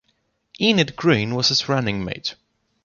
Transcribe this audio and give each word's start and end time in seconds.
Enid 0.59 0.95
Greene 0.95 1.35
was 1.35 1.49
his 1.49 1.69
running 1.69 2.03
mate. 2.03 2.33